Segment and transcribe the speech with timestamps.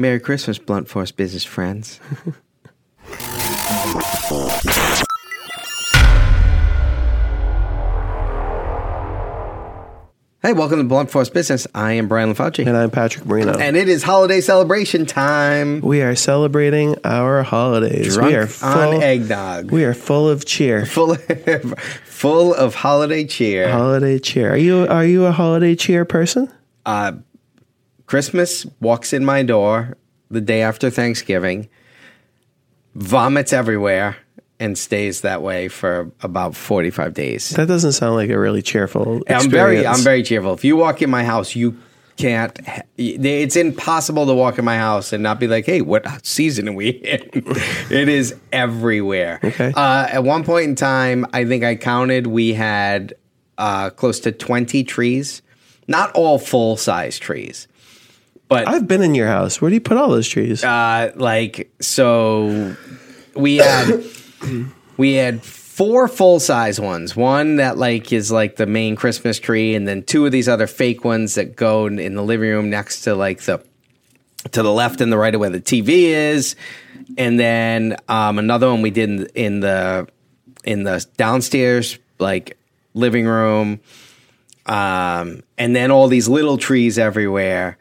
[0.00, 1.98] Merry Christmas, Blunt Force business friends.
[10.40, 11.66] hey, welcome to Blunt Force Business.
[11.74, 12.64] I am Brian LaFauci.
[12.64, 13.58] And I'm Patrick Marino.
[13.58, 15.80] And it is holiday celebration time.
[15.80, 18.14] we are celebrating our holidays.
[18.14, 19.72] Drunk we are on eggnog.
[19.72, 20.86] We are full of cheer.
[20.90, 23.68] full of, full of holiday cheer.
[23.68, 24.52] Holiday cheer.
[24.52, 26.48] Are you are you a holiday cheer person?
[26.88, 27.12] uh,
[28.08, 29.96] Christmas walks in my door
[30.30, 31.68] the day after Thanksgiving,
[32.94, 34.16] vomits everywhere,
[34.58, 37.50] and stays that way for about 45 days.
[37.50, 39.44] That doesn't sound like a really cheerful experience.
[39.44, 40.54] I'm very, I'm very cheerful.
[40.54, 41.76] If you walk in my house, you
[42.16, 42.58] can't.
[42.96, 46.72] It's impossible to walk in my house and not be like, "Hey, what season are
[46.72, 47.28] we in?"
[47.90, 49.38] it is everywhere.
[49.44, 49.70] Okay.
[49.76, 52.26] Uh, at one point in time, I think I counted.
[52.26, 53.14] We had
[53.58, 55.42] uh, close to 20 trees,
[55.86, 57.68] not all full size trees,
[58.48, 59.60] but I've been in your house.
[59.60, 60.64] Where do you put all those trees?
[60.64, 62.76] uh, like so
[63.34, 64.04] we had
[64.96, 69.76] we had four full size ones one that like is like the main christmas tree
[69.76, 72.68] and then two of these other fake ones that go in in the living room
[72.68, 73.64] next to like the
[74.50, 76.56] to the left and the right of where the tv is
[77.16, 80.08] and then um, another one we did in, in the
[80.64, 82.58] in the downstairs like
[82.94, 83.78] living room
[84.68, 87.78] um, and then all these little trees everywhere.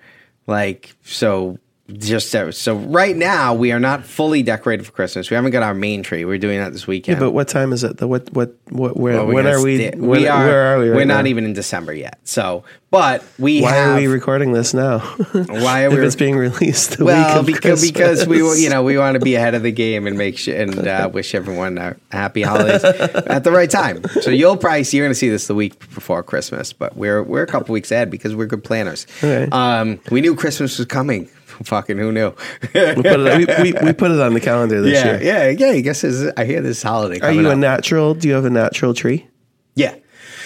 [0.47, 1.59] Like so,
[1.93, 5.29] just so, so right now we are not fully decorated for Christmas.
[5.29, 6.25] We haven't got our main tree.
[6.25, 7.19] We're doing that this weekend.
[7.19, 7.97] but what time is it?
[7.97, 9.89] The what what what where, we're when are we?
[9.89, 10.45] when- we are.
[10.45, 10.89] where are we?
[10.89, 11.29] Right we're not now?
[11.29, 12.19] even in December yet.
[12.25, 13.95] So, but we Why have.
[13.95, 14.99] are we recording this now?
[15.31, 16.05] why are if we?
[16.05, 18.25] it's being released the well, week of because Christmas.
[18.25, 20.55] because we you know we want to be ahead of the game and make sure
[20.55, 24.03] and uh, wish everyone a happy holidays at the right time.
[24.21, 27.23] So you'll probably see, you're going to see this the week before Christmas, but we're
[27.23, 29.07] we're a couple weeks ahead because we're good planners.
[29.23, 31.29] Um, we knew Christmas was coming.
[31.63, 32.29] Fucking who knew?
[32.61, 35.23] we, put it, we, we, we put it on the calendar this yeah, year.
[35.23, 35.77] yeah, yeah.
[35.77, 37.19] I guess I hear this holiday.
[37.19, 38.13] Are you a natural?
[38.13, 39.27] Do you have a natural tree?
[39.75, 39.95] Yeah.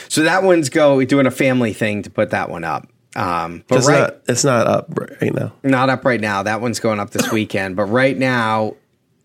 [0.09, 2.87] So that one's go doing a family thing to put that one up.
[3.15, 4.21] Um, but It's right, not.
[4.27, 4.87] It's not up
[5.21, 5.53] right now.
[5.63, 6.43] not up right now.
[6.43, 7.75] That one's going up this weekend.
[7.75, 8.75] But right now,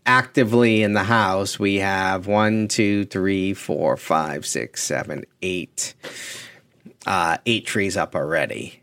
[0.06, 5.94] actively in the house, we have one, two, three, four, five, six, seven, eight,
[7.06, 8.82] uh, eight trees up already,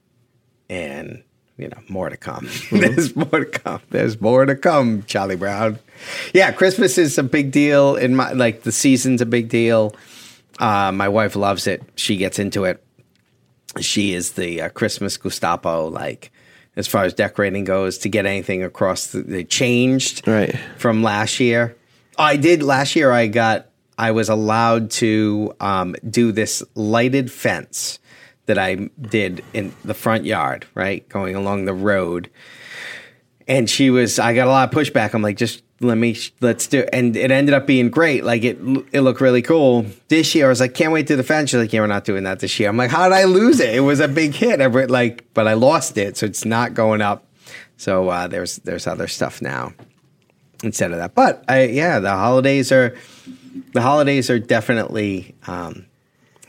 [0.69, 1.23] and
[1.57, 2.47] you know more to come.
[2.71, 3.81] There's more to come.
[3.89, 5.79] There's more to come, Charlie Brown.
[6.33, 9.95] Yeah, Christmas is a big deal in my like the season's a big deal.
[10.59, 11.81] Uh, my wife loves it.
[11.95, 12.83] She gets into it
[13.79, 16.31] she is the uh, Christmas Gestapo, like
[16.75, 20.55] as far as decorating goes, to get anything across the, they changed Right.
[20.77, 21.75] from last year.
[22.17, 23.11] I did last year.
[23.11, 27.97] I got I was allowed to um, do this lighted fence
[28.45, 32.29] that I did in the front yard, right, going along the road.
[33.47, 35.13] And she was, I got a lot of pushback.
[35.13, 36.89] I'm like, just let me, let's do it.
[36.93, 38.23] And it ended up being great.
[38.23, 38.57] Like it,
[38.91, 39.85] it looked really cool.
[40.07, 41.49] This year, I was like, can't wait to the fence.
[41.49, 42.69] She's like, yeah, we're not doing that this year.
[42.69, 43.75] I'm like, how did I lose it?
[43.75, 44.61] It was a big hit.
[44.61, 46.17] I re- like, but I lost it.
[46.17, 47.25] So it's not going up.
[47.75, 49.73] So uh, there's, there's other stuff now
[50.63, 51.13] instead of that.
[51.13, 52.95] But I, yeah, the holidays are,
[53.73, 55.85] the holidays are definitely, um,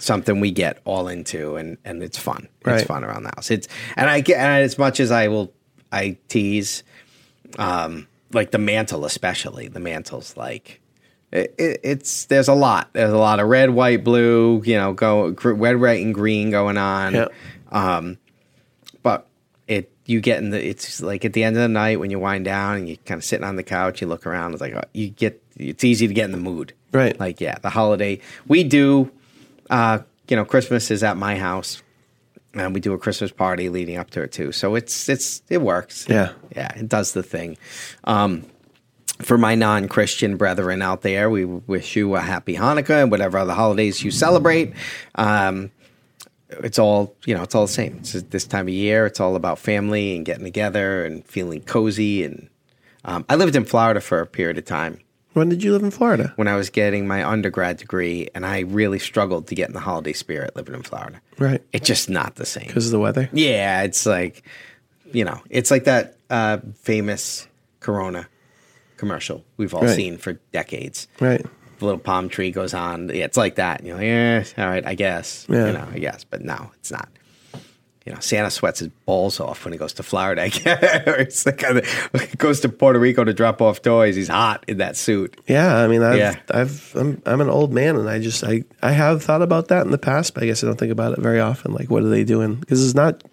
[0.05, 2.49] something we get all into and, and it's fun.
[2.67, 3.51] It's fun around the house.
[3.51, 5.53] It's, and I get, and as much as I will,
[5.91, 6.83] I tease,
[7.59, 10.81] um, like the mantle, especially the mantle's like
[11.35, 12.91] it, it, it's there's a lot.
[12.93, 14.63] There's a lot of red, white, blue.
[14.65, 17.15] You know, go gr- red, white, and green going on.
[17.15, 17.27] Yeah.
[17.73, 18.19] Um,
[19.03, 19.27] but
[19.67, 22.21] it you get in the it's like at the end of the night when you
[22.21, 24.53] wind down and you're kind of sitting on the couch, you look around.
[24.53, 26.73] It's like uh, you get it's easy to get in the mood.
[26.93, 27.19] Right.
[27.19, 29.11] Like yeah, the holiday we do.
[29.71, 31.83] Uh, you know, Christmas is at my house.
[32.55, 35.61] And we do a Christmas party leading up to it too, so it's it's it
[35.61, 36.07] works.
[36.09, 36.35] Yeah.
[36.55, 37.59] Yeah, it does the thing.
[38.05, 38.45] Um,
[39.23, 43.39] for my non Christian brethren out there, we wish you a happy Hanukkah and whatever
[43.39, 44.73] other holidays you celebrate.
[45.15, 45.71] Um,
[46.49, 47.99] it's all, you know, it's all the same.
[48.01, 52.25] It's this time of year, it's all about family and getting together and feeling cozy.
[52.25, 52.49] And
[53.05, 55.01] um, I lived in Florida for a period of time
[55.35, 56.33] When did you live in Florida?
[56.37, 59.81] when I was getting my undergrad degree, and I really struggled to get in the
[59.81, 61.21] holiday spirit living in Florida.
[61.39, 61.63] Right.
[61.73, 62.67] It's just not the same.
[62.67, 63.29] Because of the weather.
[63.33, 64.43] Yeah, it's like,
[65.13, 67.47] you know, it's like that uh, famous
[67.81, 68.29] Corona
[68.97, 69.95] commercial we've all Right.
[69.97, 71.09] seen for decades.
[71.21, 71.45] Right.
[71.81, 73.09] The little palm tree goes on.
[73.09, 73.81] Yeah, it's like that.
[73.81, 75.47] And you're like, yeah, all right, I guess.
[75.49, 75.67] Yeah.
[75.67, 76.23] You know, I guess.
[76.25, 77.09] But no, it's not.
[78.05, 80.43] You know, Santa sweats his balls off when he goes to Florida.
[80.55, 84.15] It's like goes to Puerto Rico to drop off toys.
[84.15, 85.41] He's hot in that suit.
[85.47, 86.37] Yeah, I mean, I've, Yeah.
[86.51, 89.87] I've, I'm, I'm an old man, and I just, I, I have thought about that
[89.87, 91.73] in the past, but I guess I don't think about it very often.
[91.73, 92.57] Like, what are they doing?
[92.57, 93.25] Because it's not,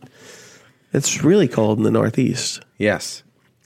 [0.93, 2.61] it's really cold in the Northeast.
[2.77, 3.23] Yes.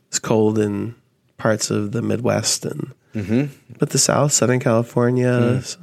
[0.07, 0.95] it's cold in
[1.37, 3.45] parts of the Midwest and Mm-hmm.
[3.79, 5.29] but the South, Southern California,
[5.59, 5.77] s-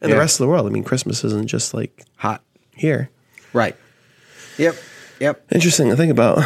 [0.00, 0.14] and Yeah.
[0.16, 0.66] the rest of the world.
[0.66, 2.42] I mean, Christmas isn't just like Hot.
[2.74, 3.10] here.
[3.52, 3.76] Right.
[4.58, 4.76] Yep.
[5.20, 5.52] Yep.
[5.52, 6.38] Interesting to think about.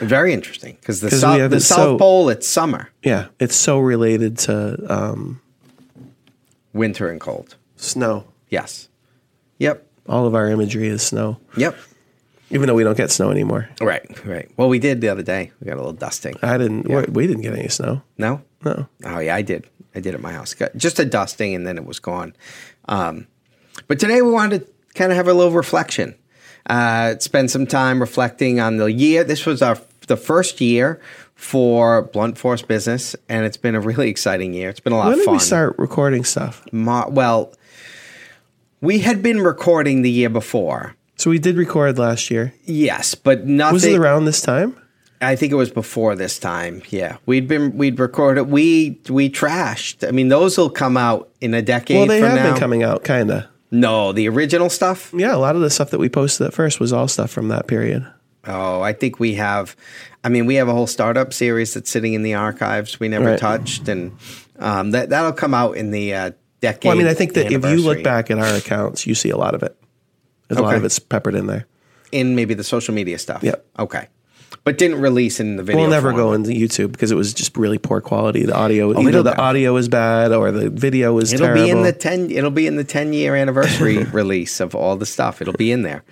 [0.00, 4.38] Very interesting because the south, the South so- Pole, it's summer, Yeah, it's so related
[4.38, 5.40] to um,
[6.72, 7.56] winter, and cold.
[7.76, 8.24] snow.
[8.48, 8.88] Yes.
[9.58, 9.86] Yep.
[10.08, 11.76] All of our imagery is snow, Yep.
[12.50, 13.68] even though we don't get snow anymore.
[13.80, 14.02] Right.
[14.26, 14.50] Right.
[14.56, 15.52] Well, we did the other day.
[15.60, 16.34] We got a little dusting.
[16.42, 16.88] I didn't.
[16.88, 17.00] Yeah.
[17.06, 18.02] we- We didn't get any snow.
[18.18, 18.42] No.
[18.64, 18.86] No.
[19.04, 19.66] Oh yeah, I did.
[19.94, 20.54] I did at my house.
[20.54, 22.34] Got just a dusting, and then it was gone.
[22.88, 23.26] Um,
[23.88, 26.14] but today we wanted to kind of have a little reflection.
[26.66, 29.24] Uh, spend some time reflecting on the year.
[29.24, 29.78] This was our
[30.08, 31.00] the first year
[31.34, 34.68] for Blunt Force Business, and it's been a really exciting year.
[34.68, 35.34] It's been a lot When of did fun.
[35.34, 36.64] we start recording stuff?
[36.72, 37.52] Ma- well,
[38.80, 40.94] we had been recording the year before.
[41.16, 42.52] So we did record last year.
[42.64, 43.74] Yes, but nothing.
[43.74, 44.76] Was it around this time?
[45.20, 46.82] I think it was before this time.
[46.90, 48.44] Yeah, we'd been we'd recorded.
[48.44, 50.06] We we trashed.
[50.06, 51.96] I mean, those will come out in a decade.
[51.96, 52.50] Well, they have now.
[52.50, 53.44] been coming out, kind of.
[53.72, 55.12] No, the original stuff.
[55.16, 57.48] Yeah, a lot of the stuff that we posted at first was all stuff from
[57.48, 58.06] that period.
[58.46, 59.74] Oh, I think we have.
[60.22, 63.30] I mean, we have a whole startup series that's sitting in the archives we never
[63.30, 63.38] Right.
[63.38, 64.12] touched, and
[64.58, 66.30] um, that that'll come out in the uh,
[66.60, 66.84] decade.
[66.88, 69.30] Well, I mean, I think that if you look back at our accounts, you see
[69.30, 69.76] a lot of it.
[70.48, 71.66] There's a lot of it's peppered in there.
[72.12, 73.42] in maybe the social media stuff.
[73.42, 73.64] Yep.
[73.78, 74.06] Okay,
[74.64, 75.80] but didn't release in the video.
[75.82, 76.16] We'll never form.
[76.22, 78.44] go into YouTube because it was just really poor quality.
[78.44, 81.64] The audio, either it'll- the audio is bad or the video was It'll terrible.
[81.64, 82.30] be in the ten.
[82.30, 85.40] It'll be in the ten year anniversary release of all the stuff.
[85.42, 86.04] It'll be in there.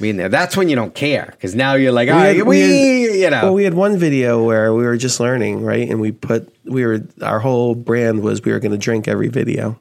[0.00, 0.30] Be in there.
[0.30, 3.22] That's when you don't care because now you're like, all We right, had- we, we
[3.22, 5.86] you know, Well, we had one video where we were just learning, right?
[5.90, 9.28] And we put we were our whole brand was we were going to drink every
[9.28, 9.78] video.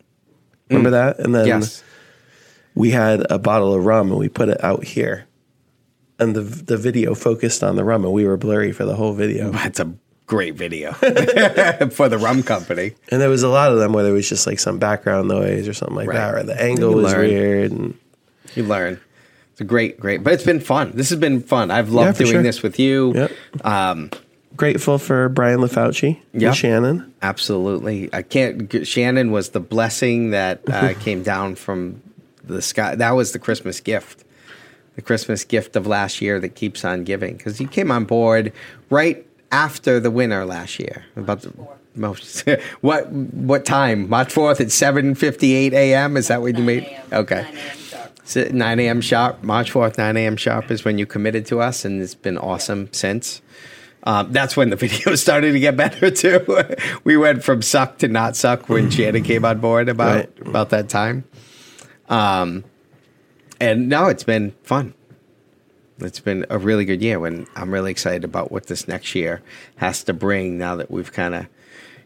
[0.69, 1.19] Remember that?
[1.19, 1.47] And then Mm.
[1.47, 1.83] yes,
[2.75, 5.25] we had a bottle of rum and we put it out here,
[6.19, 9.13] and the the video focused on the rum, and we were blurry for the whole
[9.13, 9.51] video.
[9.63, 9.91] that's a
[10.27, 10.91] great video
[11.89, 12.93] for the rum company.
[13.09, 15.67] And there was a lot of them where there was just like some background noise
[15.67, 16.17] or something like Right.
[16.17, 17.27] that, or the angle You was learn.
[17.27, 17.71] weird.
[17.71, 17.97] And
[18.53, 18.99] You learn.
[19.53, 20.91] It's a great, great, but it's been fun.
[20.93, 21.71] This has been fun.
[21.71, 22.43] I've loved for doing sure.
[22.43, 23.13] this with you.
[23.15, 23.31] Yep.
[23.65, 24.11] Um,
[24.55, 26.49] grateful for Brian LaFauci Yeah.
[26.49, 27.13] and Shannon.
[27.23, 28.09] absolutely.
[28.13, 28.85] I can't.
[28.87, 32.01] Shannon was the blessing that uh, came down from
[32.43, 32.93] the sky.
[32.95, 34.23] That was the Christmas gift.
[34.99, 38.51] The Christmas gift of last year that keeps on giving because you came on board
[38.89, 41.05] right after the winter last year.
[41.15, 41.53] About the
[41.95, 42.41] most
[42.81, 44.09] what what time?
[44.09, 46.17] March fourth at seven fifty eight a.m.
[46.17, 46.85] Is that what you made?
[47.13, 47.47] Okay.
[47.47, 47.79] 9 a.m.
[47.79, 48.53] sharp.
[48.53, 48.99] 9 a.m.
[49.01, 50.35] sharp, March 4th, 9 a.m.
[50.35, 53.41] sharp is when you committed to us, and it's been awesome since.
[54.03, 56.45] Um, that's when the video started to get better too.
[57.05, 60.29] we went from suck to not suck when Shannon came on board about Right.
[60.45, 61.23] about that time.
[62.09, 62.65] Um,
[63.59, 64.93] and no, it's been fun.
[65.99, 67.19] It's been a really good year.
[67.19, 69.41] When I'm really excited about what this next year
[69.77, 70.57] has to bring.
[70.57, 71.47] Now that we've kind of,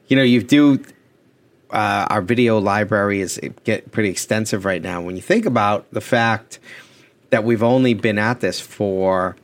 [0.08, 0.84] you know, you do
[1.70, 5.02] uh, our video library is get pretty extensive right now.
[5.02, 6.60] When you think about the fact
[7.30, 9.36] that we've only been at this for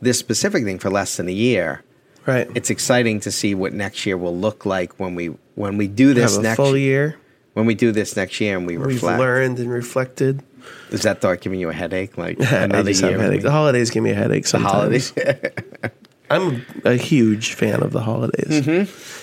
[0.00, 1.82] this specific thing for less than a year,
[2.26, 2.48] Right.
[2.54, 5.26] it's exciting to see what next year will look like when we
[5.56, 7.16] when we do this next full year.
[7.54, 9.18] when we do this next year and we We've reflect.
[9.18, 10.42] learned and reflected.
[10.90, 12.16] Is that thought giving you a headache?
[12.18, 13.18] Like another year?
[13.18, 13.42] headache.
[13.42, 15.12] The holidays give me a headache The holidays.
[16.30, 18.64] I'm a huge fan of the holidays.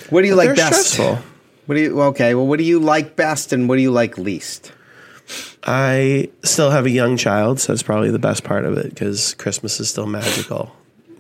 [0.10, 0.92] what do you But like best?
[0.92, 1.20] stressful.
[1.66, 2.36] What do you okay?
[2.36, 4.72] Well, what do you like best and what do you like least?
[5.64, 9.34] I still have a young child, so that's probably the best part of it because
[9.36, 10.74] Christmas is still magical,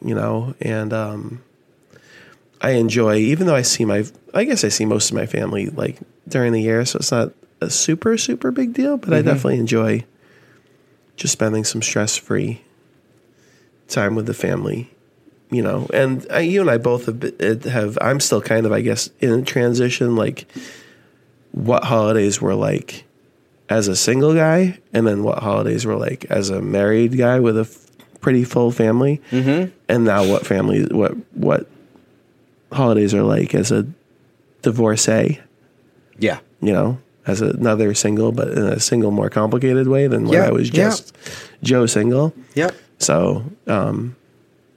[0.03, 0.55] you know.
[0.61, 1.43] And um,
[2.61, 5.67] I enjoy, even though I see my, I guess I see most of my family
[5.67, 8.97] like during the year, so it's not a super super big deal.
[8.97, 10.05] But I definitely enjoy
[11.15, 12.61] just spending some stress free
[13.87, 14.91] time with the family,
[15.49, 15.87] you know.
[15.93, 17.97] And I, you and I both have, have.
[18.01, 20.45] I'm still kind of, I guess, in a transition, like
[21.51, 23.05] what holidays were like
[23.69, 27.57] as a single guy, and then what holidays were like as a married guy with
[27.57, 27.87] a f-
[28.21, 29.71] pretty full family, mm-hmm.
[29.89, 31.67] and now what family what what
[32.71, 33.87] holidays are like as a
[34.61, 35.39] divorcee,
[36.19, 36.39] Yeah.
[36.61, 40.51] you know, as another single, but in a single more complicated way than when I
[40.51, 41.15] was just
[41.61, 42.33] Joe single.
[42.55, 42.75] Yep.
[42.99, 44.15] So um,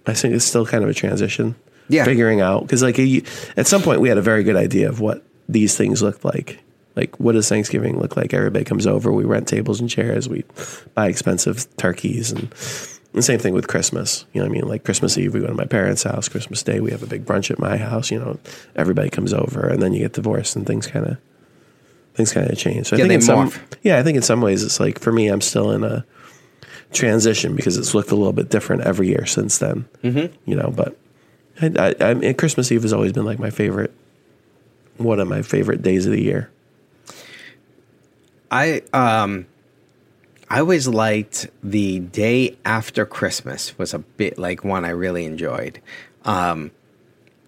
[0.07, 1.54] I think it's still kind of a transition.
[1.88, 2.04] Yeah.
[2.04, 3.23] Figuring out because like a,
[3.57, 6.61] at some point we had a very good idea of what these things looked like.
[6.95, 8.33] Like what does Thanksgiving look like?
[8.33, 9.11] Everybody comes over.
[9.11, 10.28] We rent tables and chairs.
[10.28, 10.45] We
[10.95, 12.52] buy expensive turkeys and
[13.12, 14.25] the same thing with Christmas.
[14.33, 14.69] You know what I mean?
[14.69, 16.28] Like Christmas Eve, we go to my parents' house.
[16.28, 18.11] Christmas Day, we have a big brunch at my house.
[18.11, 18.38] You know,
[18.76, 21.19] everybody comes over, and then you get divorced, and things kind of
[22.14, 22.88] things kind of change.
[22.88, 23.52] So I Yeah, think they in some,
[23.83, 26.05] yeah, I think in some ways it's like for me, I'm still in a
[26.93, 29.87] transition because it's looked a little bit different every year since then.
[30.02, 30.35] Mm-hmm.
[30.50, 30.97] You know, but
[31.62, 33.93] I, I, I mean, Christmas Eve has always been like my favorite,
[34.97, 36.50] one of my favorite days of the year.
[38.50, 39.47] I um
[40.49, 45.81] I always liked the day after Christmas was a bit like one I really enjoyed.
[46.25, 46.73] Um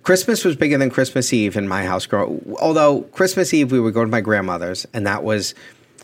[0.03, 3.95] Christmas was bigger than Christmas Eve in my house grow although Christmas Eve we would
[3.95, 5.55] go to my grandmother's and that was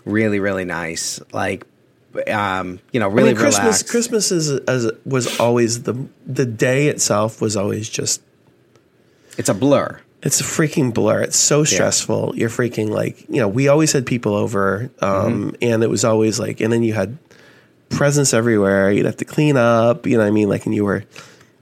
[0.05, 1.21] really really nice.
[1.33, 1.65] Like
[2.27, 3.89] um you know really I mean, Christmas relaxed.
[3.89, 5.95] Christmas is as was always the
[6.27, 8.23] the day itself was always just
[9.37, 10.01] It's a blur.
[10.23, 11.21] it's a freaking blur.
[11.23, 12.35] It's so stressful.
[12.37, 13.47] You're freaking like you know.
[13.47, 17.19] We always had people over, um, and it was always like, and then you had
[17.89, 18.91] presents everywhere.
[18.91, 20.07] You'd have to clean up.
[20.07, 20.49] You know what I mean?
[20.49, 21.05] Like, and you were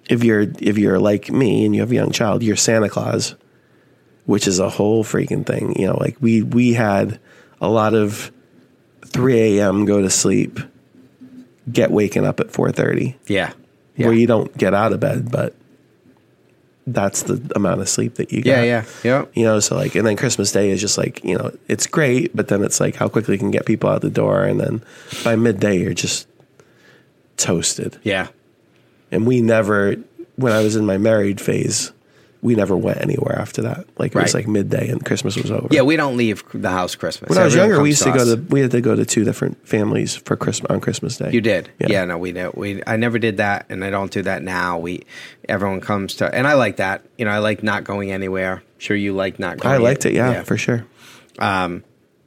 [0.08, 3.34] if you're if you're like me and you have a young child, you're Santa Claus,
[4.24, 5.78] which is a whole freaking thing.
[5.78, 7.18] You know, like we we had
[7.60, 8.30] a lot of
[9.06, 9.84] 3 a.m.
[9.84, 10.60] go to sleep,
[11.70, 13.52] get waken up at 4:30, Yeah.
[13.96, 14.06] Yeah.
[14.06, 15.54] where you don't get out of bed, but
[16.86, 18.58] that's the amount of sleep that you get.
[18.58, 18.84] yeah, yeah.
[19.02, 19.24] Yeah.
[19.34, 22.36] You know, so like, and then Christmas Day is just like, you know, it's great,
[22.36, 24.44] but then it's like how quickly you can get people out the door.
[24.44, 24.84] And then
[25.24, 26.28] by midday, you're just
[27.38, 27.98] toasted.
[28.04, 28.28] Yeah.
[29.10, 29.96] And we never,
[30.36, 31.92] when I was in my married phase,
[32.42, 33.86] we never went anywhere after that.
[33.98, 35.66] Like it was like midday and Christmas was over.
[35.70, 37.30] Yeah, we don't leave the house Christmas.
[37.30, 39.04] When I was Everyone younger, we used to go to, we had to go to
[39.04, 41.30] two different families for Christmas on Christmas Day.
[41.32, 41.86] You did, Yeah.
[41.90, 42.04] yeah.
[42.04, 42.54] no, we did.
[42.54, 44.78] We I never did that, and I don't do that now.
[44.78, 45.06] We
[45.48, 47.04] everyone comes to, and I like that.
[47.18, 48.62] You know, I like not going anywhere.
[48.78, 49.74] Sure, you like not going.
[49.74, 50.12] I liked it.
[50.14, 50.86] Yeah, for sure.
[51.38, 51.82] Um,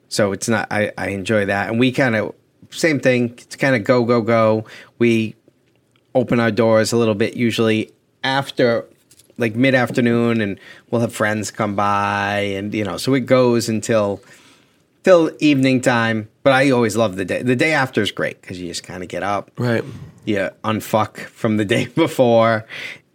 [0.09, 0.67] So it's not.
[0.71, 2.33] I I enjoy that, and we kind of
[2.71, 3.36] same thing.
[3.38, 4.65] It's kind of go go go.
[4.98, 5.36] We
[6.16, 7.92] open our doors a little bit usually
[8.24, 8.86] after
[9.38, 10.60] like mid afternoon, and
[10.92, 14.22] we'll have friends come by, and you know, so it goes until
[15.04, 16.28] till evening time.
[16.44, 17.42] But I always love the day.
[17.42, 19.84] The day after is great because you just kind of get up, Right.
[20.25, 22.66] you unfuck from the day before,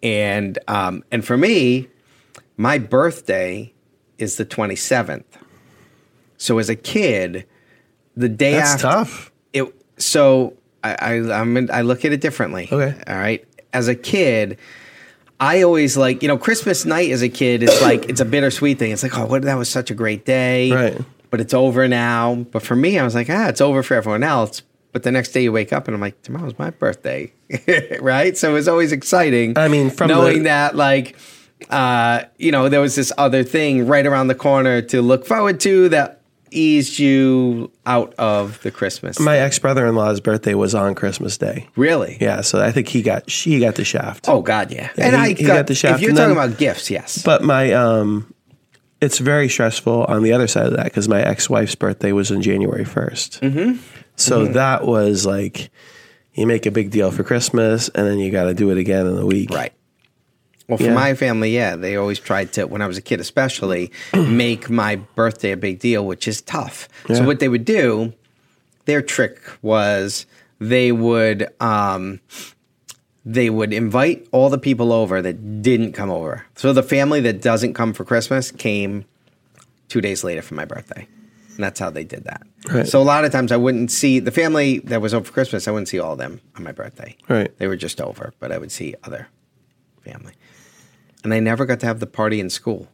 [0.02, 1.88] and um, and for me,
[2.56, 3.72] my birthday
[4.16, 5.26] is the twenty seventh.
[6.38, 7.46] So as a kid,
[8.16, 9.32] the day That's after tough.
[9.52, 9.74] it.
[9.98, 12.68] So I I I'm in, I look at it differently.
[12.70, 12.94] Okay.
[13.08, 13.44] all right.
[13.72, 14.58] As a kid.
[15.40, 18.78] I always like, you know, Christmas night as a kid, it's like, it's a bittersweet
[18.78, 18.92] thing.
[18.92, 20.70] It's like, oh, what, that was such a great day.
[20.70, 21.00] Right.
[21.28, 22.36] But it's over now.
[22.52, 24.62] But for me, I was like, ah, it's over for everyone else.
[24.92, 27.32] But the next day you wake up and I'm like, tomorrow's my birthday.
[28.00, 28.38] right.
[28.38, 29.58] So it was always exciting.
[29.58, 31.16] I mean, from knowing the- that, like,
[31.68, 35.58] uh, you know, there was this other thing right around the corner to look forward
[35.60, 36.20] to that
[36.54, 39.18] eased you out of the Christmas.
[39.20, 41.68] My ex brother in law's birthday was on Christmas Day.
[41.76, 42.16] really?
[42.20, 44.28] Yeah, so I think he got she got the shaft.
[44.28, 44.90] Oh God, yeah.
[44.96, 46.90] Yeah, and he- I he got the shaft, If you're and talking then- about gifts,
[46.90, 47.22] yes.
[47.22, 48.32] But my um
[49.00, 52.40] it's very stressful on the other side of that because my ex-wife's birthday was on
[52.40, 53.40] January 1st.
[53.40, 53.76] Mm-hmm.
[54.16, 55.70] So that was like
[56.32, 59.06] you make a big deal for Christmas and then you got to do it again
[59.06, 59.50] in a week.
[59.50, 59.72] Right.
[60.68, 60.94] Well, for Yeah.
[60.94, 64.96] my family, yeah, they always tried to, when I was a kid especially, make my
[64.96, 66.88] birthday a big deal, which is tough.
[67.08, 68.14] So what they would do,
[68.86, 70.26] their trick was
[70.58, 72.20] they would um,
[73.26, 76.44] they would invite all the people over that didn't come over.
[76.56, 79.04] So the family that doesn't come for Christmas came
[79.88, 81.06] two days later for my birthday.
[81.54, 82.42] And that's how they did that.
[82.70, 82.86] Right.
[82.86, 85.68] So a lot of times I wouldn't see the family that was over for Christmas,
[85.68, 87.16] I wouldn't see all of them on my birthday.
[87.28, 87.56] Right.
[87.58, 89.28] They were just over, but I would see other
[90.02, 90.32] family.
[91.24, 92.86] And I never got to have the party in school.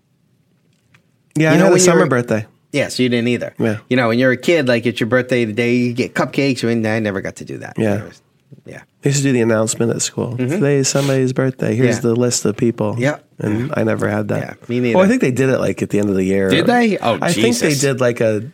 [1.36, 2.46] Yeah, You I know had a summer birthday.
[2.72, 3.54] Yeah, so you didn't either.
[3.58, 3.78] Yeah.
[3.88, 6.62] You know, when you're a kid, like it's your birthday today, you get cupcakes.
[6.70, 7.74] And I never got to do that.
[7.76, 8.04] Yeah.
[8.04, 8.22] Was-
[8.64, 8.82] yeah.
[9.02, 10.36] They used to do the announcement at school.
[10.36, 11.74] Today is somebody's birthday.
[11.74, 12.06] Here's Mm-hmm.
[12.08, 12.14] Yeah.
[12.14, 12.94] the list of people.
[12.98, 13.18] Yeah.
[13.38, 14.58] And I never had that.
[14.60, 14.96] Yeah, me neither.
[14.98, 16.50] Well, I think they did it like at the end of the year.
[16.50, 16.98] Did they?
[16.98, 18.50] Oh, I think they did like a.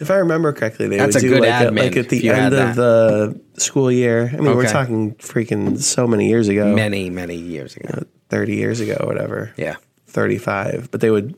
[0.00, 2.08] If I remember correctly, they That's would a do good like, a, admin like at
[2.08, 4.30] the end of the school year.
[4.32, 8.04] I mean, we're talking freaking so many years ago, Many, many years ago.
[8.28, 9.52] Thirty years ago, whatever.
[9.56, 9.76] Yeah.
[10.06, 10.90] thirty-five.
[10.90, 11.36] But they would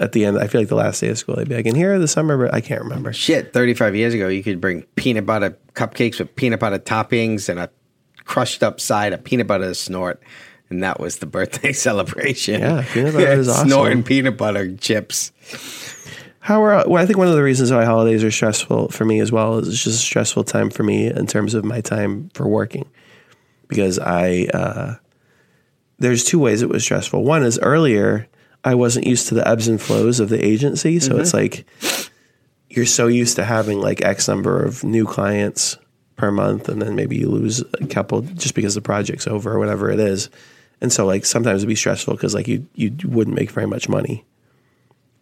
[0.00, 0.38] at the end.
[0.38, 2.08] I feel like the last day of school, they'd be like, "And here are the
[2.08, 3.12] summer." but I can't remember.
[3.12, 7.58] Shit, 35 years ago, you could bring peanut butter cupcakes with peanut butter toppings and
[7.60, 7.70] a
[8.24, 10.22] crushed up side of peanut butter to snort.
[10.70, 12.60] And that was the birthday celebration.
[12.60, 13.68] Yeah, peanut butter is awesome.
[13.68, 15.32] Snorting peanut butter chips.
[16.40, 17.00] How are well?
[17.00, 19.68] I think one of the reasons why holidays are stressful for me as well is
[19.68, 22.88] it's just a stressful time for me in terms of my time for working,
[23.68, 24.94] because I uh,
[26.02, 27.24] there's two ways it was stressful.
[27.24, 28.28] One is earlier
[28.64, 31.20] I wasn't used to the ebbs and flows of the agency, so mm-hmm.
[31.20, 31.64] it's like
[32.68, 35.78] you're so used to having like X number of new clients
[36.16, 39.58] per month, and then maybe you lose a couple just because the project's over or
[39.58, 40.28] whatever it is,
[40.80, 43.88] and so like sometimes it'd be stressful because like you you wouldn't make very much
[43.88, 44.24] money.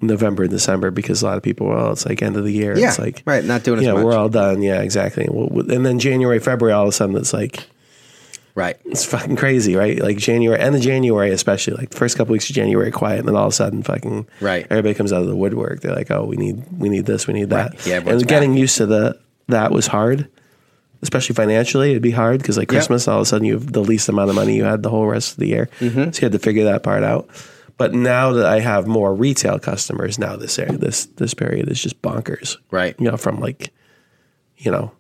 [0.03, 2.75] November and December because a lot of people, well, it's like end of the year.
[2.77, 4.63] Yeah, it's like right, not doing as yeah, we're all done.
[4.63, 5.27] Yeah, exactly.
[5.27, 7.69] And then January, February, all of a sudden, it's like
[8.61, 8.77] Right.
[8.85, 9.99] It's fucking crazy, right?
[9.99, 13.29] Like January, and the January, especially like the first couple weeks of January, quiet, and
[13.29, 14.67] then all of a sudden, fucking Right.
[14.71, 15.81] Everybody comes out of the woodwork.
[15.81, 17.87] They're like, "Oh, we need, we need this, we need that." Right.
[17.87, 18.59] Yeah, and getting back.
[18.61, 20.29] used to the that was hard,
[21.03, 21.91] especially financially.
[21.91, 24.29] It'd be hard because like Christmas, all of a sudden you have the least amount
[24.31, 26.11] of money you had the whole rest of the year, Mm-hmm.
[26.13, 27.29] so you had to figure that part out.
[27.79, 31.83] But now that I have more retail customers, now this area, this this period is
[31.83, 32.95] just bonkers, Right.
[32.99, 33.73] You know, from like,
[34.59, 34.93] you know,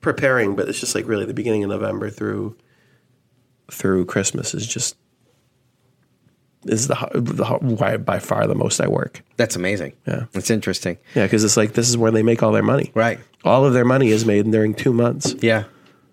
[0.00, 2.56] preparing, but it's just like really the beginning of November through
[3.70, 4.96] through Christmas is just
[6.66, 9.22] is the, the by, far the most I work.
[9.36, 9.92] That's amazing.
[10.06, 10.24] Yeah.
[10.32, 10.96] It's interesting.
[11.14, 12.90] Yeah, because it's like this is where they make all their money.
[12.94, 13.20] Right.
[13.44, 15.34] All of their money is made during two months.
[15.40, 15.64] Yeah.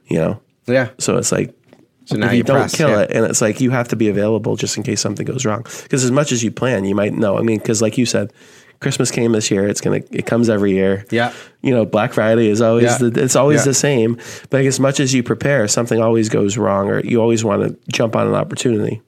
[0.07, 0.89] You know, Yeah.
[0.97, 1.55] so it's like
[2.03, 3.01] So now if you you don't press, kill yeah.
[3.03, 5.63] it, and it's like you have to be available just in case something goes wrong.
[5.83, 7.37] Because as much as you plan, you might know.
[7.37, 8.33] I mean, because like you said,
[8.81, 9.67] Christmas came this year.
[9.67, 11.05] It's gonna it comes every year.
[11.11, 11.31] Yeah.
[11.61, 12.97] You know, Black Friday is always Yeah.
[13.09, 13.65] the, it's always Yeah.
[13.65, 14.15] the same.
[14.49, 17.61] But like, as much as you prepare, something always goes wrong, or you always want
[17.63, 19.01] to jump on an opportunity.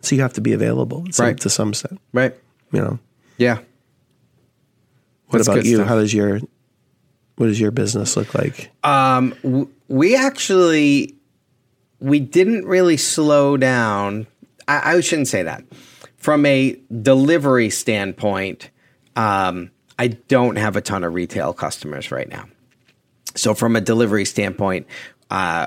[0.00, 1.38] So you have to be available to- Right.
[1.40, 2.00] to some extent.
[2.12, 2.34] Right.
[2.72, 2.98] You know.
[3.38, 3.58] Yeah.
[5.28, 5.76] What That's about you?
[5.76, 5.88] stuff.
[5.88, 6.40] How does your
[7.36, 8.70] what does your business look like?
[8.84, 11.14] Um, w- we actually
[12.00, 14.26] we didn't really slow down.
[14.66, 15.62] I, I shouldn't say that.
[16.22, 18.70] From a delivery standpoint,
[19.16, 22.46] um, I don't have a ton of retail customers right now.
[23.34, 24.86] So from a delivery standpoint,
[25.32, 25.66] uh,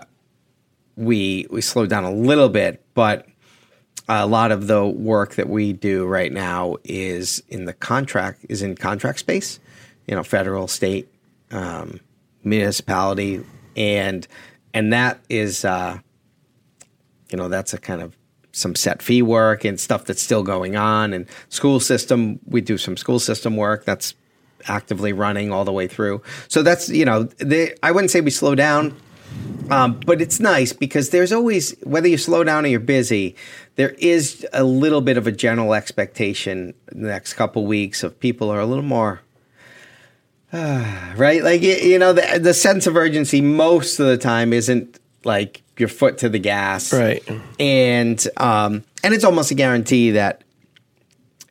[0.96, 3.28] we we slowed down a little bit, but
[4.08, 8.62] a lot of the work that we do right now is in the contract is
[8.62, 9.60] in contract space,
[10.08, 11.10] you know, federal, state,
[11.52, 12.00] um,
[12.46, 13.44] municipality,
[13.76, 14.26] and
[14.74, 16.00] and that is uh,
[17.30, 18.16] you know that's a kind of
[18.56, 21.14] some set fee work and stuff that's still going on.
[21.14, 24.14] And school system we do some school system work that's
[24.68, 26.22] actively running all the way through.
[26.48, 27.30] So that's you know
[27.84, 28.96] i wouldn't say we slow down
[29.70, 33.36] um, but it's nice because there's always whether you slow down or you're busy
[33.76, 38.50] there is a little bit of a general expectation the next couple weeks of people
[38.50, 39.22] are a little more
[40.54, 41.44] right?
[41.44, 45.64] Like you, you know the, the sense of urgency most of the time isn't like
[45.78, 47.24] your foot to the gas Right.
[47.60, 50.42] and um, and it's almost a guarantee that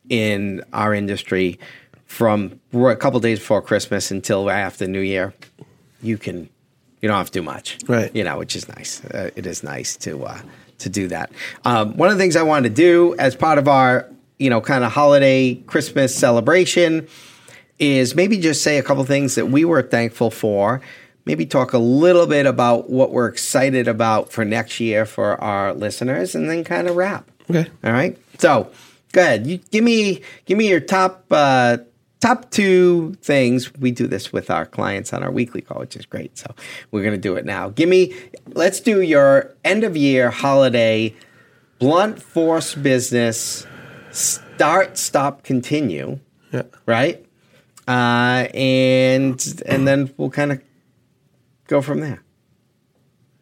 [0.09, 1.59] in our industry
[2.05, 5.33] from a couple days before christmas until after new year
[6.01, 6.47] you can
[7.01, 8.15] you don't have to do much Right.
[8.15, 10.39] you know which is nice uh, it is nice to uh,
[10.79, 11.31] to do that
[11.65, 14.61] um, one of the things i wanted to do as part of our you know
[14.61, 17.07] kind of holiday christmas celebration
[17.79, 20.79] is maybe just say a couple things that we were thankful for.
[21.25, 25.73] Maybe talk a little bit about what we're excited about for next year for our
[25.73, 27.29] listeners, and then kind of wrap.
[27.49, 27.69] Okay.
[27.83, 28.17] All right.
[28.37, 28.71] So,
[29.11, 29.47] go ahead.
[29.47, 31.77] You give me give me your top uh,
[32.19, 33.73] top two things.
[33.75, 36.37] We do this with our clients on our weekly call, which is great.
[36.37, 36.53] So
[36.91, 37.69] we're going to do it now.
[37.69, 38.13] Give me.
[38.53, 41.15] Let's do your end of year holiday
[41.79, 43.65] blunt force business.
[44.11, 46.19] Start, stop, continue
[46.53, 46.63] Yeah.
[46.85, 47.25] right?
[47.87, 50.61] Uh, and and then we'll kind of
[51.67, 52.21] go from there.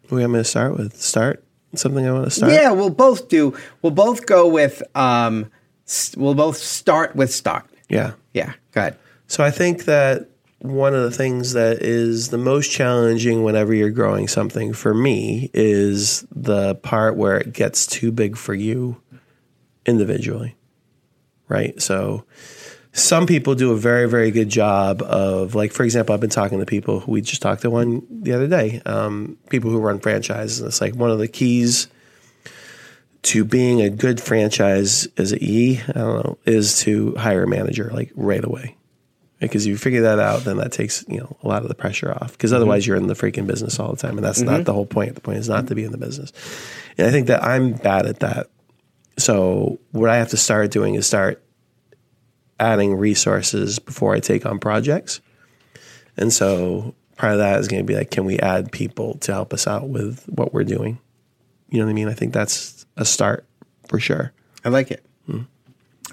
[0.09, 0.99] What am I going to start with?
[1.01, 1.43] Start
[1.75, 2.51] something I want to start.
[2.51, 3.55] Yeah, we'll both do.
[3.81, 4.83] We'll both go with.
[4.95, 5.49] Um,
[5.87, 7.65] s- we'll both start with start.
[7.89, 8.13] Yeah.
[8.33, 8.97] Yeah, go ahead.
[9.27, 13.89] So I think that one of the things that is the most challenging whenever you're
[13.89, 19.01] growing something for me is the part where it gets too big for you
[19.85, 20.55] individually.
[21.49, 21.81] Right?
[21.81, 22.25] So
[22.93, 26.59] some people do a very, very good job of, like, for example, I've been talking
[26.59, 29.99] to people who we just talked to one the other day, um, people who run
[29.99, 30.59] franchises.
[30.59, 31.87] And it's like one of the keys
[33.23, 35.81] to being a good franchise is it E?
[35.87, 38.77] I don't know, is to hire a manager like right away.
[39.39, 41.75] Because if you figure that out, then that takes you know a lot of the
[41.75, 42.33] pressure off.
[42.33, 44.85] Because otherwise, you're in the freaking business all the time, and that's not the whole
[44.85, 45.15] point.
[45.15, 46.31] The point is not to be in the business.
[46.97, 48.47] And I think that I'm bad at that.
[49.17, 51.43] So what I have to start doing is start
[52.63, 55.21] adding resources before I take on projects.
[56.17, 59.33] And so part of that is going to be like, can we add people to
[59.33, 60.99] help us out with what we're doing?
[61.69, 62.07] You know what I mean?
[62.07, 63.45] I think that's a start
[63.87, 64.31] for sure.
[64.63, 65.03] I like it.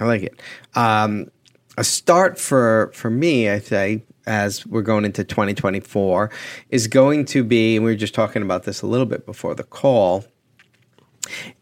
[0.00, 0.40] I like it.
[0.74, 1.30] Um,
[1.76, 6.30] a start for for me, I say, as we're going into 2024,
[6.70, 9.54] is going to be, and we were just talking about this a little bit before
[9.54, 10.24] the call,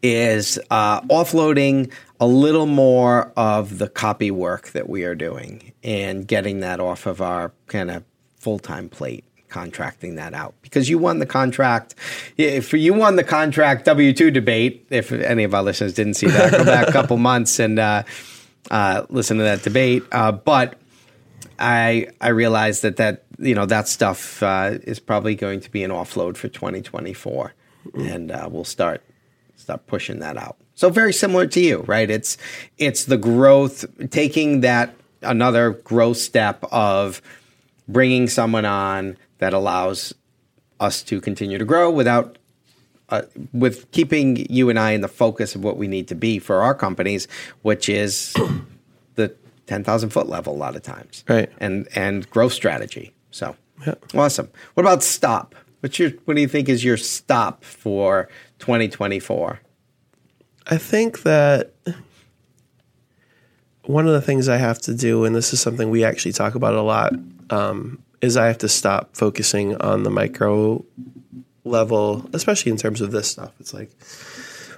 [0.01, 6.27] is uh, offloading a little more of the copy work that we are doing and
[6.27, 8.03] getting that off of our kind of
[8.37, 9.23] full time plate.
[9.47, 11.95] Contracting that out because you won the contract.
[12.37, 16.27] If you won the contract W two debate, if any of our listeners didn't see
[16.27, 18.03] that, go back a couple months and uh,
[18.69, 20.03] uh, listen to that debate.
[20.11, 20.77] Uh, but
[21.57, 25.83] I I realized that that you know that stuff uh, is probably going to be
[25.83, 27.53] an offload for 2024.
[27.95, 29.01] and uh, we'll start
[29.69, 30.57] start pushing that out.
[30.73, 32.09] So very similar to you, right?
[32.09, 32.37] It's
[32.77, 37.21] it's the growth, taking that another growth step of
[37.87, 40.13] bringing someone on that allows
[40.79, 42.37] us to continue to grow without
[43.09, 46.39] uh, with keeping you and I in the focus of what we need to be
[46.39, 47.27] for our companies,
[47.61, 48.33] which is
[49.15, 49.35] the
[49.67, 51.51] ten thousand foot level a lot of times, Right.
[51.59, 53.13] And and growth strategy.
[53.31, 53.55] So
[53.85, 53.95] Yeah.
[54.15, 54.49] awesome.
[54.73, 55.53] What about stop?
[55.81, 58.29] What's your what do you think is your stop for
[58.59, 59.59] twenty twenty four?
[60.67, 61.73] I think that
[63.85, 66.53] one of the things I have to do, and this is something we actually talk
[66.53, 67.13] about a lot,
[67.49, 70.85] um, is I have to stop focusing on the micro
[71.63, 73.51] level, especially in terms of this stuff.
[73.59, 73.89] It's like,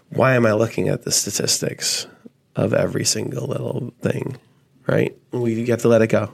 [0.09, 2.07] why am I looking at the statistics
[2.55, 4.37] of every single little thing?
[4.87, 5.17] Right?
[5.31, 6.31] We have to let it go.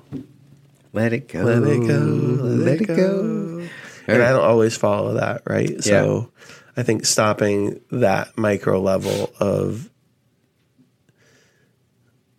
[0.94, 1.44] Let it go.
[1.44, 1.98] Let it go.
[1.98, 3.68] Let, it go.
[4.08, 5.84] And I don't always follow that, right?
[5.84, 6.32] So
[6.78, 9.90] I think stopping that micro level of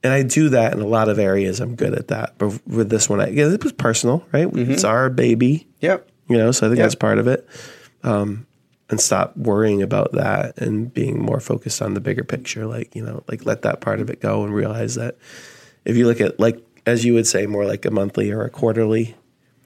[0.05, 1.59] and I do that in a lot of areas.
[1.61, 2.35] I'm good at that.
[2.38, 4.48] But with this one, I, yeah, it was personal, right?
[4.55, 6.09] It's our baby, Yep.
[6.29, 6.85] you know, so I think Yep.
[6.85, 7.46] that's part of it.
[8.05, 8.46] Um,
[8.90, 12.64] and stop worrying about that and being more focused on the bigger picture.
[12.64, 15.16] Like, you know, like let that part of it go and realize that
[15.85, 18.51] if you look at, like, as you would say, more like a monthly or a
[18.51, 19.16] quarterly,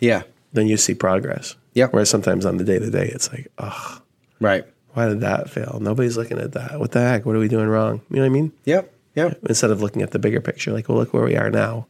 [0.01, 0.23] Yeah.
[0.55, 1.57] then you see progress.
[1.75, 1.93] Yep.
[1.93, 4.01] Whereas sometimes on the day to day, it's like, oh,
[4.43, 4.65] Right.
[4.95, 5.79] why did that fail?
[5.81, 6.79] Nobody's looking at that.
[6.81, 7.25] What the heck?
[7.25, 8.03] What are we doing wrong?
[8.11, 8.53] You know what I mean?
[8.65, 8.93] Yep.
[9.15, 9.39] Yep.
[9.49, 11.87] Instead of looking at the bigger picture, like, well, look where we are now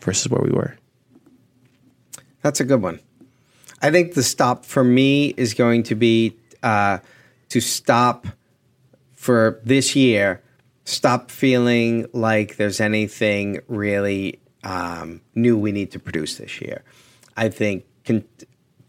[0.00, 0.76] versus where we were.
[2.42, 2.98] That's a good one.
[3.80, 6.98] I think the stop for me is going to be uh,
[7.50, 8.26] to stop
[9.14, 10.42] for this year.
[10.84, 16.82] Stop feeling like there's anything really um, new we need to produce this year.
[17.36, 18.24] I think, con-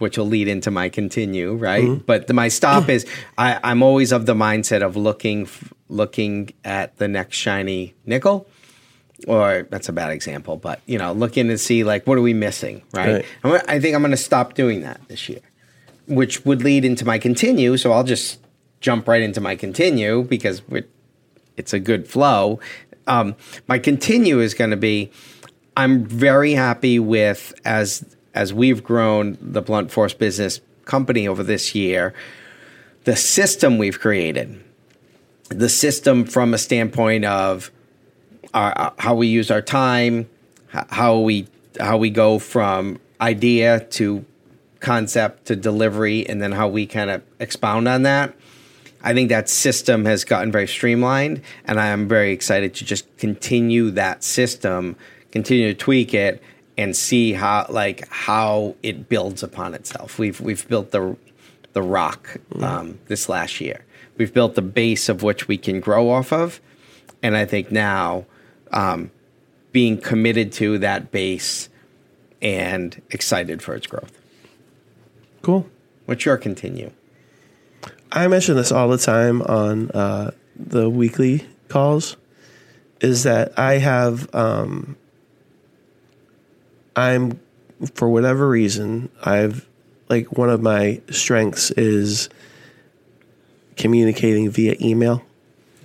[0.04, 2.06] which will lead into my continue, right?
[2.06, 6.52] But the, my stop is I, I'm always of the mindset of looking f- looking
[6.66, 8.46] at the next shiny nickel
[9.28, 12.34] or that's a bad example, but you know, looking to see like what are we
[12.34, 13.26] missing, right?
[13.44, 13.64] Right.
[13.70, 15.40] I think I'm going to stop doing that this year,
[16.08, 17.78] which would lead into my continue.
[17.78, 18.40] So I'll just
[18.82, 20.62] jump right into my continue because
[21.56, 22.60] it's a good flow.
[23.08, 23.36] Um,
[23.68, 25.12] my continue is going to be.
[25.76, 31.76] I'm very happy with as as we've grown the blunt force business company over this
[31.76, 32.14] year,
[33.04, 34.64] the system we've created,
[35.50, 37.72] the system from a standpoint of
[38.54, 40.30] our, uh, how we use our time,
[40.68, 41.48] how we
[41.80, 44.24] how we go from idea to
[44.80, 48.34] concept to delivery, and then how we kind of expound on that.
[49.02, 53.06] I think that system has gotten very streamlined, and I am very excited to just
[53.18, 54.96] continue that system,
[55.32, 56.42] continue to tweak it,
[56.78, 60.18] and see how like how it builds upon itself.
[60.18, 61.16] We've we've built the
[61.74, 63.86] the rock um, this last year.
[64.18, 66.62] We've built the base of which we can grow off of,
[67.22, 68.26] and I think now
[68.72, 69.12] um,
[69.72, 71.70] being committed to that base
[72.42, 74.20] and excited for its growth.
[75.42, 75.68] Cool.
[76.06, 76.92] What's your continue?
[78.12, 82.18] I mention this all the time on uh, the weekly calls.
[83.02, 84.96] Is that I have, um,
[86.96, 87.40] I'm,
[87.96, 89.68] for whatever reason, I've,
[90.10, 92.30] like, one of my strengths is
[93.76, 95.24] communicating via email.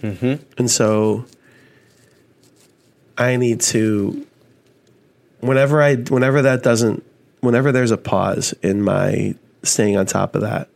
[0.03, 0.42] Mm-hmm.
[0.59, 1.25] And so
[3.16, 4.27] I need to,
[5.40, 7.05] whenever I, whenever that doesn't,
[7.40, 10.68] whenever there's a pause in my staying on top of that,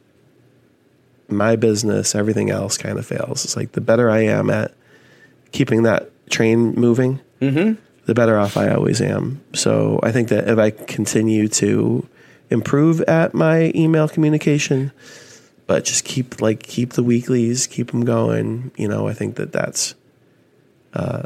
[1.28, 3.44] my business, everything else kind of fails.
[3.44, 4.74] It's like the better I am at
[5.52, 7.20] keeping that train moving,
[8.06, 9.40] the better off I always am.
[9.54, 12.06] So I think that if I continue to
[12.50, 14.92] improve at my email communication,
[15.66, 18.72] but just keep like keep the weeklies, keep them going.
[18.76, 19.94] You know, I think that that's
[20.94, 21.22] uh,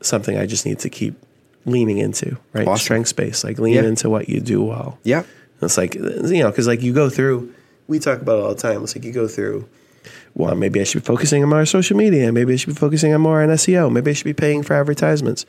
[0.00, 1.14] something I just need to keep
[1.64, 2.38] leaning into.
[2.52, 2.82] Right, Awesome.
[2.82, 3.82] strength space, like lean Yeah.
[3.84, 4.98] into what you do well.
[5.04, 5.24] Yeah.
[5.60, 6.00] It's like you
[6.42, 7.52] know, because like you go through,
[7.88, 8.82] we talk about it all the time.
[8.82, 9.68] It's like you go through.
[10.38, 12.32] Well, maybe I should be focusing on more social media.
[12.32, 13.90] Maybe I should be focusing on more on SEO.
[13.92, 15.44] Maybe I should be paying for advertisements.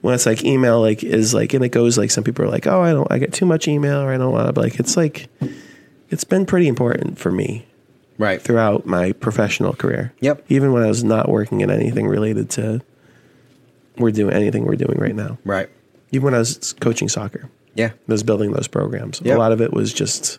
[0.00, 2.66] When it's like email, like is like, and it goes like some people are like,
[2.66, 4.58] oh, I don't, I get too much email, or I don't want to.
[4.60, 5.28] Like, it's like,
[6.08, 7.66] it's been pretty important for me
[8.16, 8.40] Right.
[8.40, 10.14] throughout my professional career.
[10.20, 10.46] Yep.
[10.48, 12.80] Even when I was not working in anything related to,
[13.98, 15.36] we're doing anything we're doing right now.
[15.44, 15.68] Right.
[16.12, 17.90] Even when I was coaching soccer, Yeah.
[18.06, 19.20] was building those programs.
[19.22, 19.36] Yep.
[19.36, 20.38] A lot of it was just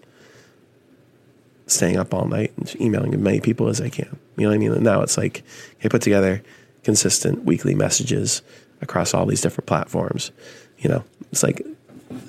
[1.71, 4.17] staying up all night and emailing as many people as I can.
[4.38, 4.71] You know what I mean?
[4.73, 5.43] And now it's like
[5.84, 6.41] I put together
[6.84, 8.41] consistent weekly messages
[8.81, 10.31] across all these different platforms.
[10.79, 11.65] You know, it's like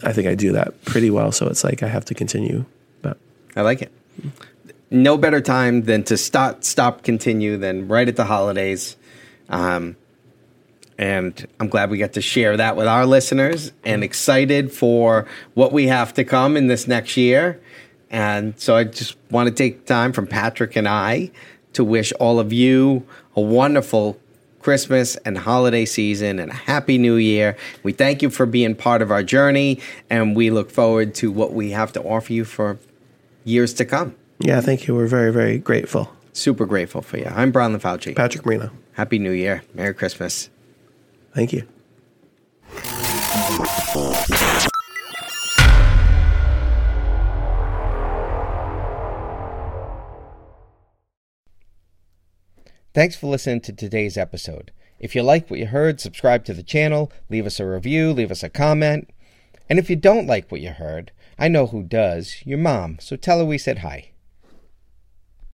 [0.04, 1.32] I think I do that pretty well.
[1.32, 2.64] So it's like I have to continue.
[3.02, 3.18] But
[3.56, 3.92] I like it.
[4.90, 8.96] no better time than to start, stop, continue than right at the holidays.
[9.48, 9.96] Um,
[10.98, 15.72] and I'm glad we got to share that with our listeners and excited for what
[15.72, 17.60] we have to come in this next year.
[18.12, 21.30] And so I just want to take time from Patrick and I
[21.72, 24.20] to wish all of you a wonderful
[24.60, 27.56] Christmas and holiday season and a happy new year.
[27.82, 31.54] We thank you for being part of our journey and we look forward to what
[31.54, 32.78] we have to offer you for
[33.44, 34.14] years to come.
[34.38, 34.94] Yeah, thank you.
[34.94, 36.12] We're very, very grateful.
[36.34, 37.26] Super grateful for you.
[37.26, 38.14] I'm Brian Fauci.
[38.14, 38.70] Patrick Marino.
[38.92, 39.62] Happy New Year.
[39.74, 40.50] Merry Christmas.
[41.34, 41.66] Thank you.
[52.94, 54.70] Thanks for listening to today's episode.
[54.98, 58.30] If you like what you heard, subscribe to the channel, leave us a review, leave
[58.30, 59.08] us a comment.
[59.70, 63.16] And if you don't like what you heard, I know who does your mom, so
[63.16, 64.11] tell her we said hi.